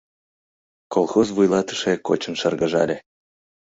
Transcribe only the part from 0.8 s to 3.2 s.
Колхоз вуйлатыше кочын шыргыжале.